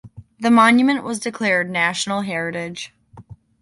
The 0.39 0.49
monument 0.49 1.03
was 1.03 1.19
declared 1.19 1.69
National 1.69 2.21
Heritage. 2.21 2.91